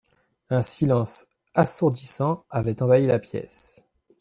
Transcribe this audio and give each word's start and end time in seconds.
Un 0.49 0.63
silence 0.63 1.27
assourdissant 1.53 2.43
avait 2.49 2.81
envahi 2.81 3.05
la 3.05 3.19
pièce. 3.19 3.87